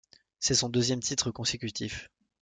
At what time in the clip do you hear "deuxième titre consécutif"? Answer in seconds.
0.67-2.09